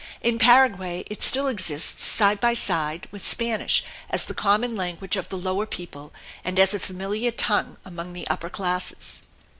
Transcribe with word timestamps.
In 0.23 0.39
Paraguay 0.39 1.03
it 1.11 1.21
still 1.21 1.47
exists 1.47 2.03
side 2.03 2.39
by 2.39 2.55
side 2.55 3.07
with 3.11 3.23
Spanish 3.23 3.83
as 4.09 4.25
the 4.25 4.33
common 4.33 4.75
language 4.75 5.15
of 5.15 5.29
the 5.29 5.37
lower 5.37 5.67
people 5.67 6.11
and 6.43 6.57
as 6.57 6.73
a 6.73 6.79
familiar 6.79 7.29
tongue 7.29 7.77
among 7.85 8.13
the 8.13 8.27
upper 8.27 8.49
classes. 8.49 9.21